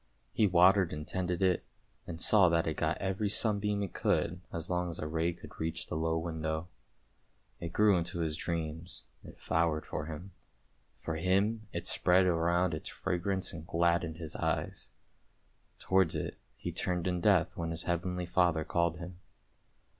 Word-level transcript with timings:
He 0.33 0.47
watered 0.47 0.91
and 0.93 1.07
tended 1.07 1.43
it, 1.43 1.63
and 2.07 2.19
saw 2.19 2.49
that 2.49 2.65
it 2.65 2.73
got 2.77 2.97
every 2.97 3.29
sunbeam 3.29 3.83
it 3.83 3.93
could 3.93 4.41
as 4.51 4.67
long 4.67 4.89
as 4.89 4.97
a 4.97 5.05
ray 5.05 5.31
could 5.31 5.59
reach 5.59 5.85
the 5.85 5.95
low 5.95 6.17
window. 6.17 6.69
It 7.59 7.71
grew 7.71 7.95
into 7.95 8.21
his 8.21 8.35
dreams, 8.35 9.05
it 9.23 9.37
flowered 9.37 9.85
for 9.85 10.07
him, 10.07 10.21
and 10.31 10.31
for 10.97 11.17
him 11.17 11.67
it 11.71 11.85
spread 11.85 12.25
around 12.25 12.73
its 12.73 12.89
fragrance 12.89 13.53
and 13.53 13.67
gladdened 13.67 14.17
his 14.17 14.35
eyes; 14.35 14.89
towards 15.77 16.15
it 16.15 16.39
he 16.55 16.71
turned 16.71 17.05
in 17.05 17.21
death 17.21 17.55
when 17.55 17.69
his 17.69 17.83
Heavenly 17.83 18.25
Father 18.25 18.63
called 18.63 18.97
him. 18.97 19.19